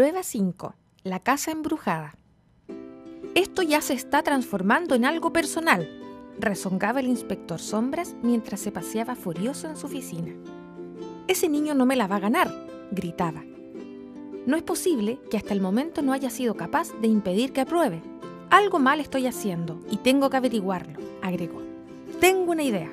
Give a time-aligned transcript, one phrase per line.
[0.00, 0.74] Prueba 5.
[1.02, 2.14] La casa embrujada.
[3.34, 5.86] Esto ya se está transformando en algo personal,
[6.38, 10.32] rezongaba el inspector Sombras mientras se paseaba furioso en su oficina.
[11.28, 12.50] Ese niño no me la va a ganar,
[12.90, 13.42] gritaba.
[14.46, 18.02] No es posible que hasta el momento no haya sido capaz de impedir que apruebe.
[18.48, 21.60] Algo mal estoy haciendo y tengo que averiguarlo, agregó.
[22.20, 22.90] Tengo una idea.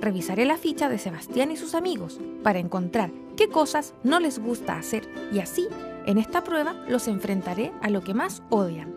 [0.00, 4.76] Revisaré la ficha de Sebastián y sus amigos para encontrar qué cosas no les gusta
[4.76, 5.68] hacer y así
[6.06, 8.94] en esta prueba los enfrentaré a lo que más odian.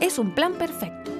[0.00, 1.10] Es un plan perfecto.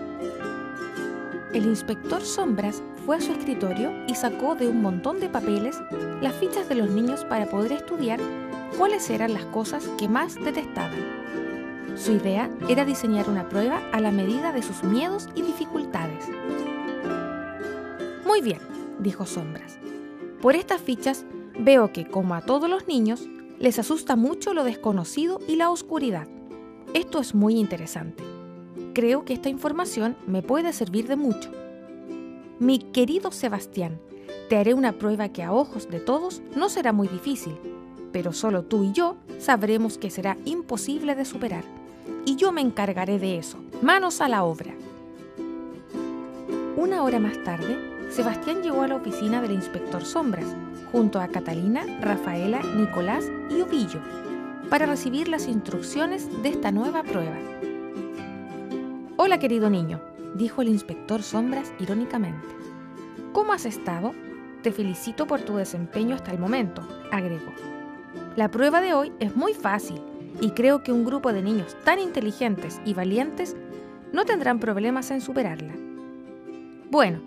[1.53, 5.77] El inspector Sombras fue a su escritorio y sacó de un montón de papeles
[6.23, 8.21] las fichas de los niños para poder estudiar
[8.77, 11.21] cuáles eran las cosas que más detestaban.
[11.97, 16.25] Su idea era diseñar una prueba a la medida de sus miedos y dificultades.
[18.27, 18.61] Muy bien,
[18.99, 19.79] dijo Sombras.
[20.41, 21.27] Por estas fichas
[21.59, 26.27] veo que, como a todos los niños, les asusta mucho lo desconocido y la oscuridad.
[26.95, 28.25] Esto es muy interesante.
[28.95, 31.51] Creo que esta información me puede servir de mucho.
[32.59, 34.01] Mi querido Sebastián,
[34.49, 37.57] te haré una prueba que a ojos de todos no será muy difícil,
[38.13, 41.65] pero solo tú y yo sabremos que será imposible de superar.
[42.25, 43.59] Y yo me encargaré de eso.
[43.83, 44.75] Manos a la obra.
[46.77, 47.77] Una hora más tarde,
[48.11, 50.57] Sebastián llegó a la oficina del inspector Sombras,
[50.91, 54.01] junto a Catalina, Rafaela, Nicolás y Ovillo,
[54.69, 57.37] para recibir las instrucciones de esta nueva prueba.
[59.17, 60.01] Hola querido niño,
[60.35, 62.49] dijo el inspector Sombras irónicamente.
[63.33, 64.13] ¿Cómo has estado?
[64.63, 67.53] Te felicito por tu desempeño hasta el momento, agregó.
[68.41, 70.01] La prueba de hoy es muy fácil
[70.41, 73.55] y creo que un grupo de niños tan inteligentes y valientes
[74.15, 75.75] no tendrán problemas en superarla.
[76.91, 77.21] Bueno,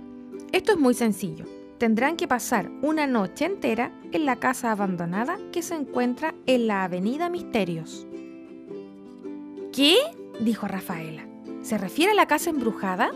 [0.52, 1.46] esto es muy sencillo
[1.78, 6.84] tendrán que pasar una noche entera en la casa abandonada que se encuentra en la
[6.84, 8.07] Avenida Misterios.
[9.72, 9.97] ¿Qué?
[10.40, 11.28] dijo Rafaela.
[11.62, 13.12] ¿Se refiere a la casa embrujada?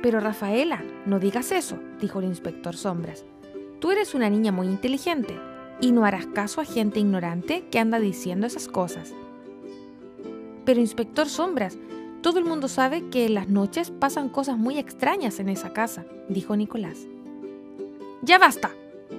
[0.00, 3.26] Pero Rafaela, no digas eso, dijo el inspector Sombras.
[3.78, 5.38] Tú eres una niña muy inteligente
[5.80, 9.12] y no harás caso a gente ignorante que anda diciendo esas cosas.
[10.64, 11.78] Pero inspector Sombras,
[12.22, 16.04] todo el mundo sabe que en las noches pasan cosas muy extrañas en esa casa,
[16.28, 17.06] dijo Nicolás.
[18.22, 18.70] Ya basta,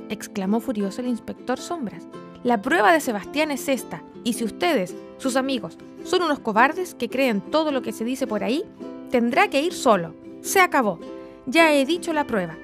[0.10, 2.04] exclamó furioso el inspector Sombras.
[2.44, 7.10] La prueba de Sebastián es esta, y si ustedes, sus amigos, son unos cobardes que
[7.10, 8.66] creen todo lo que se dice por ahí,
[9.10, 10.14] tendrá que ir solo.
[10.42, 11.00] Se acabó.
[11.46, 12.58] Ya he dicho la prueba.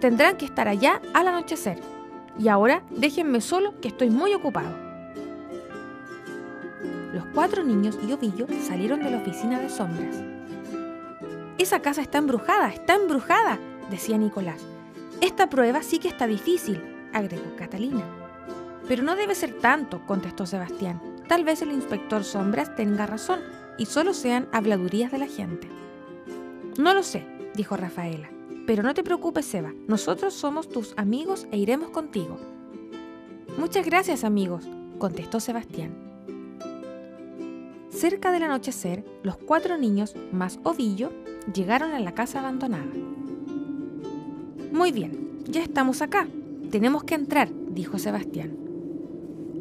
[0.00, 1.80] Tendrán que estar allá al anochecer.
[2.38, 4.86] Y ahora déjenme solo que estoy muy ocupado.
[7.12, 10.16] Los cuatro niños y Ovillo salieron de la oficina de sombras.
[11.58, 13.58] Esa casa está embrujada, está embrujada,
[13.90, 14.60] decía Nicolás.
[15.22, 16.82] Esta prueba sí que está difícil,
[17.14, 18.04] agregó Catalina.
[18.86, 21.00] Pero no debe ser tanto, contestó Sebastián.
[21.26, 23.40] Tal vez el inspector Sombras tenga razón
[23.78, 25.68] y solo sean habladurías de la gente.
[26.76, 28.35] No lo sé, dijo Rafaela.
[28.66, 29.72] Pero no te preocupes, Seba.
[29.86, 32.36] Nosotros somos tus amigos e iremos contigo.
[33.58, 34.68] Muchas gracias, amigos,
[34.98, 35.94] contestó Sebastián.
[37.90, 41.12] Cerca del anochecer, los cuatro niños, más Ovillo,
[41.54, 42.92] llegaron a la casa abandonada.
[44.72, 46.28] Muy bien, ya estamos acá.
[46.70, 48.56] Tenemos que entrar, dijo Sebastián.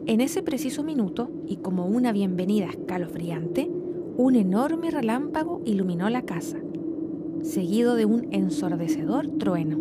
[0.08, 3.70] En ese preciso minuto, y como una bienvenida escalofriante,
[4.18, 6.58] un enorme relámpago iluminó la casa,
[7.46, 9.78] seguido de un ensordecedor trueno.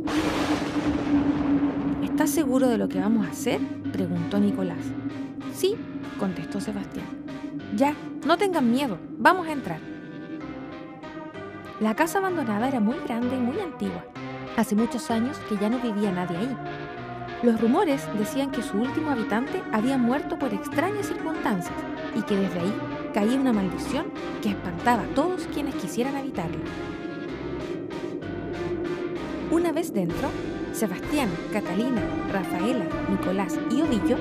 [2.03, 3.61] ¿Estás seguro de lo que vamos a hacer?
[3.93, 4.85] preguntó Nicolás.
[5.55, 5.75] Sí,
[6.19, 7.07] contestó Sebastián.
[7.75, 7.95] Ya,
[8.27, 9.81] no tengan miedo, vamos a entrar.
[11.81, 14.05] La casa abandonada era muy grande y muy antigua
[14.57, 16.57] Hace muchos años que ya no vivía nadie ahí.
[17.43, 21.75] Los rumores decían que su último habitante había muerto por extrañas circunstancias
[22.15, 22.75] y que desde ahí
[23.13, 24.07] caía una maldición
[24.43, 26.59] que espantaba a todos quienes quisieran habitarla.
[29.65, 30.29] Una vez dentro,
[30.75, 34.19] Sebastián, Catalina, Rafaela, Nicolás y Ovillo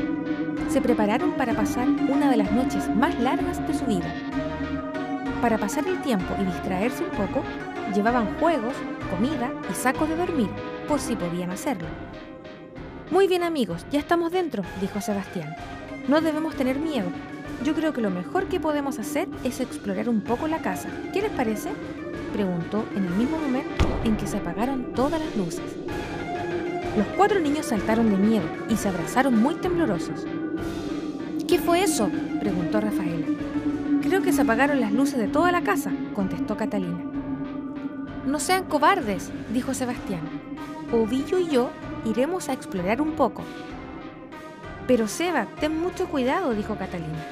[0.69, 4.09] se prepararon para pasar una de las noches más largas de su vida.
[5.41, 7.43] Para pasar el tiempo y distraerse un poco,
[7.93, 8.73] llevaban juegos,
[9.11, 10.47] comida y sacos de dormir,
[10.87, 11.89] por si podían hacerlo.
[13.11, 15.57] Muy bien amigos, ya estamos dentro, dijo Sebastián.
[16.07, 17.09] No debemos tener miedo.
[17.65, 20.87] Yo creo que lo mejor que podemos hacer es explorar un poco la casa.
[21.11, 21.71] ¿Qué les parece?
[22.33, 25.61] Preguntó en el mismo momento en que se apagaron todas las luces.
[26.97, 30.25] Los cuatro niños saltaron de miedo y se abrazaron muy temblorosos.
[31.47, 32.09] ¿Qué fue eso?
[32.39, 33.27] preguntó Rafaela
[34.01, 36.99] Creo que se apagaron las luces de toda la casa, contestó Catalina.
[38.25, 40.21] No sean cobardes, dijo Sebastián.
[40.91, 41.69] Ovillo y yo
[42.05, 43.43] iremos a explorar un poco.
[44.87, 47.23] Pero Seba, ten mucho cuidado, dijo Catalina.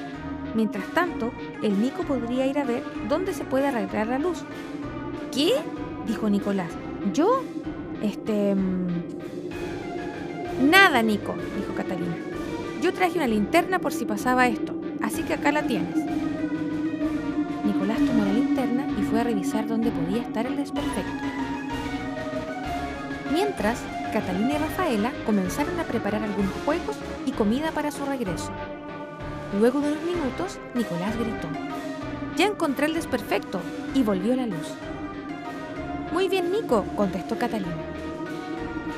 [0.54, 1.32] Mientras tanto,
[1.62, 4.44] el Nico podría ir a ver dónde se puede arreglar la luz.
[5.32, 5.54] ¿Qué?
[6.06, 6.70] dijo Nicolás.
[7.14, 7.42] ¿Yo?
[8.02, 8.54] Este...
[8.54, 8.86] Mm,
[10.70, 12.16] nada, Nico, dijo Catalina.
[12.82, 15.96] Yo traje una linterna por si pasaba esto, así que acá la tienes.
[17.64, 21.12] Nicolás tomó la linterna y fue a revisar dónde podía estar el desperfecto.
[23.32, 23.80] Mientras,
[24.12, 28.50] Catalina y Rafaela comenzaron a preparar algunos juegos y comida para su regreso.
[29.58, 31.48] Luego de unos minutos, Nicolás gritó,
[32.36, 33.60] Ya encontré el desperfecto
[33.94, 34.74] y volvió la luz.
[36.12, 37.72] Muy bien, Nico, contestó Catalina.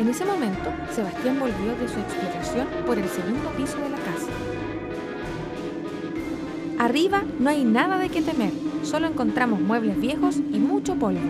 [0.01, 4.27] En ese momento, Sebastián volvió de su exploración por el segundo piso de la casa.
[6.79, 8.51] Arriba no hay nada de qué temer,
[8.83, 11.21] solo encontramos muebles viejos y mucho polvo.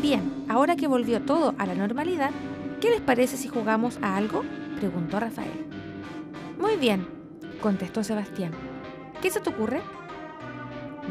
[0.00, 2.30] Bien, ahora que volvió todo a la normalidad,
[2.80, 4.42] ¿qué les parece si jugamos a algo?
[4.76, 5.66] preguntó Rafael.
[6.58, 7.06] Muy bien,
[7.60, 8.52] contestó Sebastián.
[9.20, 9.82] ¿Qué se te ocurre?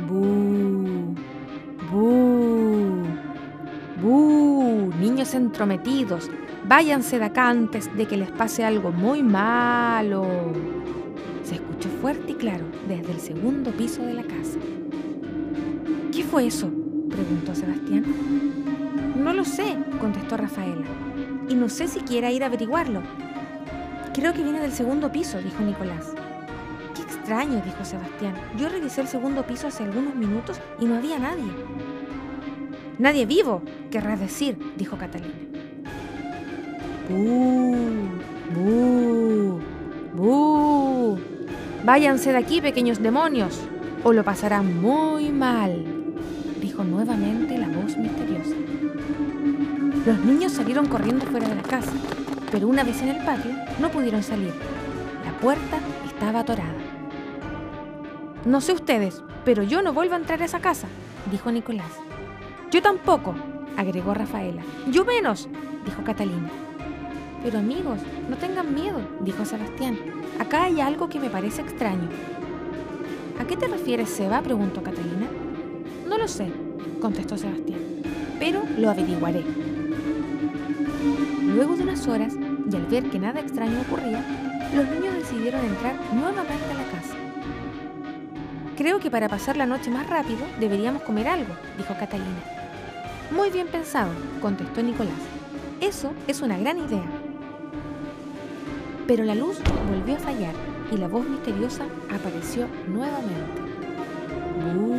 [0.09, 1.15] ¡Bú!
[1.91, 3.03] ¡Bú!
[4.01, 4.93] ¡Bú!
[4.97, 6.31] Niños entrometidos,
[6.65, 10.25] váyanse de acá antes de que les pase algo muy malo.
[11.43, 14.57] Se escuchó fuerte y claro desde el segundo piso de la casa.
[16.13, 16.71] ¿Qué fue eso?
[17.09, 18.05] preguntó Sebastián.
[19.17, 20.85] No lo sé, contestó Rafaela.
[21.49, 23.01] Y no sé si quiera ir a averiguarlo.
[24.13, 26.13] Creo que viene del segundo piso, dijo Nicolás.
[27.31, 28.33] Extraño, dijo Sebastián.
[28.57, 31.49] Yo revisé el segundo piso hace algunos minutos y no había nadie.
[32.99, 35.31] Nadie vivo, querrás decir, dijo Catalina.
[37.09, 38.09] ¡Bú!
[38.53, 39.61] ¡Bú!
[40.13, 41.19] ¡Bú!
[41.85, 43.61] Váyanse de aquí, pequeños demonios,
[44.03, 45.85] o lo pasarán muy mal,
[46.59, 48.55] dijo nuevamente la voz misteriosa.
[50.05, 51.93] Los niños salieron corriendo fuera de la casa,
[52.51, 54.51] pero una vez en el patio no pudieron salir.
[55.23, 56.80] La puerta estaba atorada.
[58.45, 60.87] No sé ustedes, pero yo no vuelvo a entrar a esa casa,
[61.29, 61.91] dijo Nicolás.
[62.71, 63.35] Yo tampoco,
[63.77, 64.63] agregó Rafaela.
[64.89, 65.47] Yo menos,
[65.85, 66.49] dijo Catalina.
[67.43, 67.99] Pero amigos,
[68.29, 69.97] no tengan miedo, dijo Sebastián.
[70.39, 72.09] Acá hay algo que me parece extraño.
[73.39, 74.41] ¿A qué te refieres, Seba?
[74.41, 75.27] preguntó Catalina.
[76.07, 76.51] No lo sé,
[76.99, 77.79] contestó Sebastián,
[78.39, 79.43] pero lo averiguaré.
[81.43, 82.33] Luego de unas horas,
[82.71, 84.25] y al ver que nada extraño ocurría,
[84.75, 87.00] los niños decidieron entrar nuevamente a la casa.
[88.81, 92.41] Creo que para pasar la noche más rápido deberíamos comer algo, dijo Catalina.
[93.29, 94.09] Muy bien pensado,
[94.41, 95.13] contestó Nicolás.
[95.79, 97.05] Eso es una gran idea.
[99.05, 100.55] Pero la luz volvió a fallar
[100.91, 103.61] y la voz misteriosa apareció nuevamente.
[104.73, 104.95] ¡Bú!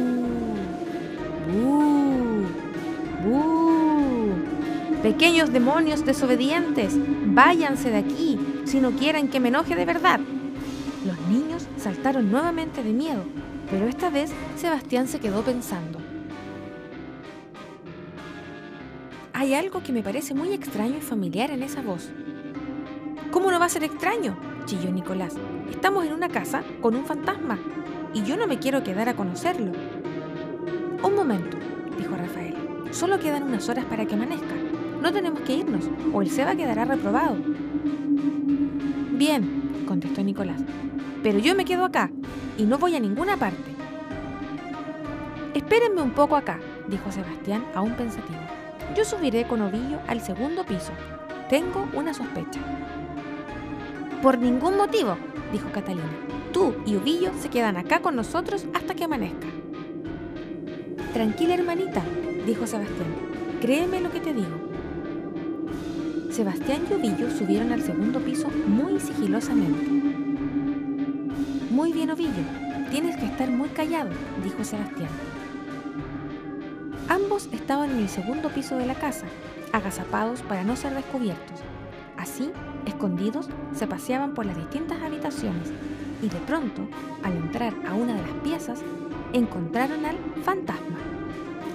[1.52, 2.46] ¡Bú!
[3.24, 5.02] ¡Bú!
[5.02, 6.94] Pequeños demonios desobedientes,
[7.34, 10.20] váyanse de aquí si no quieren que me enoje de verdad.
[11.04, 13.24] Los niños saltaron nuevamente de miedo,
[13.72, 15.98] pero esta vez Sebastián se quedó pensando.
[19.32, 22.10] Hay algo que me parece muy extraño y familiar en esa voz.
[23.30, 24.38] ¿Cómo no va a ser extraño?
[24.66, 25.34] chilló Nicolás.
[25.70, 27.58] Estamos en una casa con un fantasma
[28.12, 29.72] y yo no me quiero quedar a conocerlo.
[31.02, 31.56] Un momento,
[31.96, 32.54] dijo Rafael.
[32.90, 34.54] Solo quedan unas horas para que amanezca.
[35.00, 37.36] No tenemos que irnos o el Seba quedará reprobado.
[39.12, 40.60] Bien, contestó Nicolás.
[41.22, 42.10] Pero yo me quedo acá
[42.58, 43.72] y no voy a ninguna parte.
[45.54, 48.40] Espérenme un poco acá, dijo Sebastián, aún pensativo.
[48.96, 50.92] Yo subiré con Ovillo al segundo piso.
[51.48, 52.60] Tengo una sospecha.
[54.22, 55.16] Por ningún motivo,
[55.52, 56.10] dijo Catalina.
[56.52, 59.46] Tú y Ovillo se quedan acá con nosotros hasta que amanezca.
[61.12, 62.02] Tranquila, hermanita,
[62.46, 63.08] dijo Sebastián.
[63.60, 64.72] Créeme lo que te digo.
[66.30, 70.31] Sebastián y Ovillo subieron al segundo piso muy sigilosamente.
[71.72, 72.44] Muy bien, Ovillo.
[72.90, 74.10] Tienes que estar muy callado,
[74.44, 75.08] dijo Sebastián.
[77.08, 79.24] Ambos estaban en el segundo piso de la casa,
[79.72, 81.60] agazapados para no ser descubiertos.
[82.18, 82.50] Así,
[82.84, 85.70] escondidos, se paseaban por las distintas habitaciones
[86.20, 86.86] y de pronto,
[87.22, 88.80] al entrar a una de las piezas,
[89.32, 90.98] encontraron al fantasma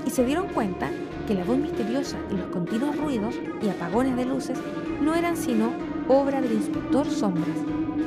[0.06, 0.92] y se dieron cuenta
[1.28, 4.58] que la voz misteriosa y los continuos ruidos y apagones de luces
[5.02, 5.72] no eran sino
[6.08, 7.58] obra del inspector Sombras,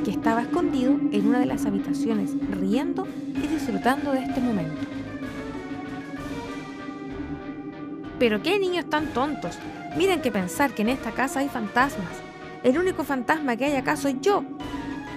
[0.05, 4.81] que estaba escondido en una de las habitaciones riendo y disfrutando de este momento.
[8.19, 9.59] Pero qué niños tan tontos.
[9.97, 12.12] Miren que pensar que en esta casa hay fantasmas.
[12.62, 14.45] El único fantasma que hay acá soy yo.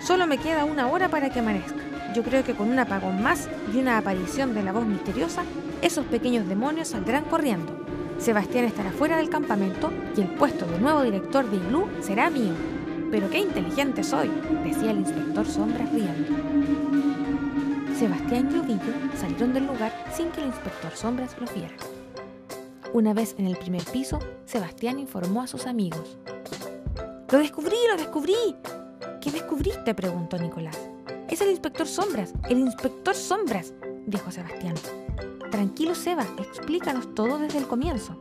[0.02, 1.84] Solo me queda una hora para que amanezca,
[2.14, 5.44] yo creo que con un apagón más y una aparición de la voz misteriosa,
[5.82, 7.83] esos pequeños demonios saldrán corriendo.
[8.24, 12.54] Sebastián estará fuera del campamento y el puesto de nuevo director de Iglú será mío.
[13.12, 14.32] Pero qué inteligente soy,
[14.64, 16.34] decía el inspector Sombras riendo.
[18.00, 21.76] Sebastián y Ovillo salieron del lugar sin que el inspector Sombras los viera.
[22.94, 26.18] Una vez en el primer piso, Sebastián informó a sus amigos.
[27.30, 28.56] ¡Lo descubrí, lo descubrí!
[29.20, 29.94] ¿Qué descubriste?
[29.94, 30.80] preguntó Nicolás.
[31.30, 33.74] Es el inspector Sombras, el inspector Sombras,
[34.08, 34.76] dijo Sebastián.
[35.54, 38.16] Tranquilo, Seba, explícanos todo desde el comienzo.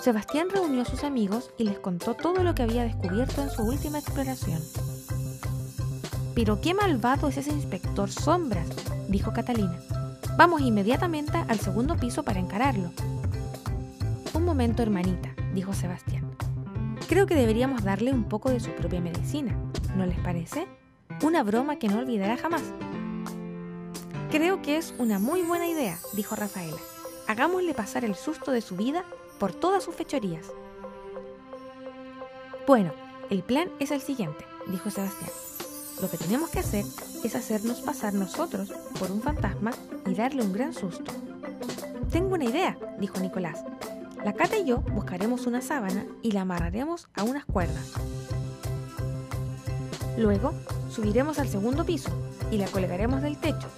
[0.00, 3.64] Sebastián reunió a sus amigos y les contó todo lo que había descubierto en su
[3.64, 4.62] última exploración.
[6.34, 8.66] Pero qué malvado es ese inspector Sombras,
[9.10, 9.78] dijo Catalina.
[10.38, 12.90] Vamos inmediatamente al segundo piso para encararlo.
[14.32, 16.34] Un momento, hermanita, dijo Sebastián.
[17.10, 19.54] Creo que deberíamos darle un poco de su propia medicina,
[19.98, 20.66] ¿no les parece?
[21.22, 22.62] Una broma que no olvidará jamás.
[24.34, 26.80] Creo que es una muy buena idea, dijo Rafaela.
[27.28, 29.04] Hagámosle pasar el susto de su vida
[29.38, 30.44] por todas sus fechorías.
[32.66, 32.90] Bueno,
[33.30, 35.30] el plan es el siguiente, dijo Sebastián.
[36.02, 36.84] Lo que tenemos que hacer
[37.22, 39.70] es hacernos pasar nosotros por un fantasma
[40.04, 41.12] y darle un gran susto.
[42.10, 43.62] Tengo una idea, dijo Nicolás.
[44.24, 47.92] La Cata y yo buscaremos una sábana y la amarraremos a unas cuerdas.
[50.18, 50.54] Luego
[50.90, 52.10] subiremos al segundo piso
[52.50, 53.68] y la colgaremos del techo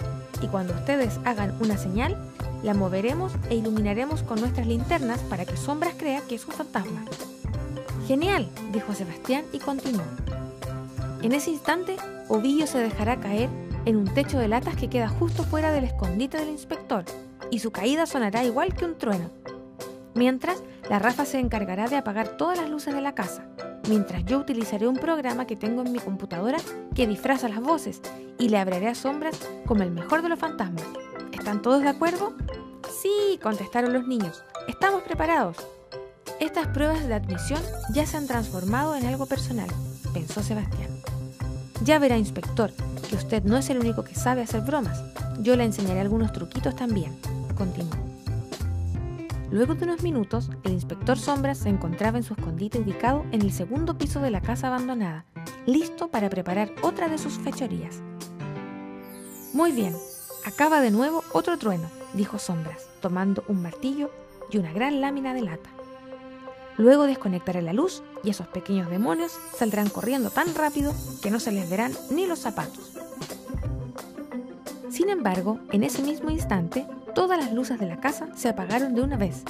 [0.43, 2.17] y cuando ustedes hagan una señal,
[2.63, 7.05] la moveremos e iluminaremos con nuestras linternas para que Sombras crea que es un fantasma.
[8.07, 10.05] Genial, dijo Sebastián y continuó.
[11.23, 11.97] En ese instante,
[12.29, 13.49] Ovillo se dejará caer
[13.85, 17.05] en un techo de latas que queda justo fuera del escondite del inspector,
[17.51, 19.31] y su caída sonará igual que un trueno.
[20.15, 23.47] Mientras, la Rafa se encargará de apagar todas las luces de la casa,
[23.89, 26.59] mientras yo utilizaré un programa que tengo en mi computadora
[26.95, 28.01] que disfraza las voces
[28.39, 30.85] y le abriré a sombras como el mejor de los fantasmas.
[31.33, 32.35] ¿Están todos de acuerdo?
[33.03, 34.43] Sí, contestaron los niños.
[34.69, 35.57] Estamos preparados.
[36.41, 37.61] Estas pruebas de admisión
[37.93, 39.69] ya se han transformado en algo personal,
[40.13, 40.91] pensó Sebastián.
[41.83, 42.73] Ya verá, inspector,
[43.09, 45.03] que usted no es el único que sabe hacer bromas.
[45.41, 47.17] Yo le enseñaré algunos truquitos también,
[47.57, 48.06] continuó.
[49.51, 53.53] Luego de unos minutos, el inspector Sombras se encontraba en su escondite ubicado en el
[53.53, 55.25] segundo piso de la casa abandonada,
[55.67, 58.03] listo para preparar otra de sus fechorías.
[59.53, 59.95] Muy bien,
[60.45, 64.11] acaba de nuevo otro trueno, dijo Sombras, tomando un martillo
[64.51, 65.71] y una gran lámina de lata.
[66.77, 71.53] Luego desconectaré la luz y esos pequeños demonios saldrán corriendo tan rápido que no se
[71.53, 72.96] les verán ni los zapatos.
[74.97, 79.03] Sin embargo, en ese mismo instante, todas las luces de la casa se apagaron de
[79.03, 79.43] una vez,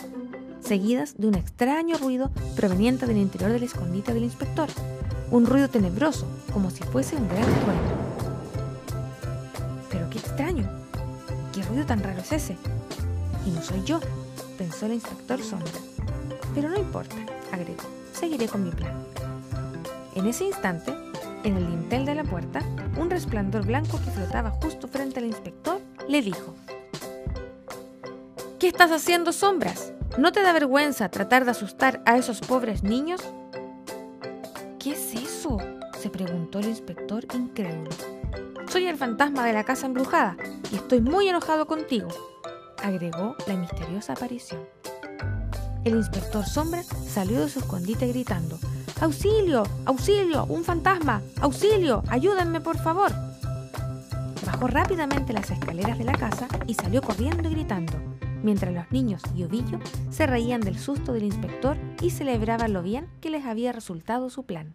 [0.59, 4.69] seguidas de un extraño ruido proveniente del interior del escondite del inspector,
[5.31, 7.81] un ruido tenebroso, como si fuese un gran trueno.
[9.89, 10.69] Pero qué extraño,
[11.55, 12.57] qué ruido tan raro es ese.
[13.47, 14.01] Y no soy yo,
[14.59, 15.71] pensó el inspector Sombra.
[16.57, 17.15] Pero no importa,
[17.53, 19.01] agregó, seguiré con mi plan.
[20.17, 20.93] En ese instante,
[21.47, 22.61] en el dintel de la puerta,
[22.99, 26.55] un resplandor blanco que flotaba justo frente al inspector le dijo,
[28.59, 29.93] ¿Qué estás haciendo, sombras?
[30.19, 33.21] ¿No te da vergüenza tratar de asustar a esos pobres niños?
[34.81, 35.59] ¿Qué es eso?
[36.01, 37.91] se preguntó el inspector incrédulo.
[38.69, 40.37] Soy el fantasma de la casa embrujada
[40.73, 42.09] y estoy muy enojado contigo,
[42.83, 44.63] agregó la misteriosa aparición.
[45.85, 48.59] El inspector Sombra salió de su escondite gritando,
[49.01, 49.63] ¡Auxilio!
[49.85, 50.47] ¡Auxilio!
[50.47, 51.21] ¡Un fantasma!
[51.43, 52.03] ¡Auxilio!
[52.09, 53.13] ¡Ayúdenme, por favor!
[54.47, 57.93] Bajó rápidamente las escaleras de la casa y salió corriendo y gritando,
[58.43, 63.07] mientras los niños y Ovillo se reían del susto del inspector y celebraban lo bien
[63.21, 64.75] que les había resultado su plan.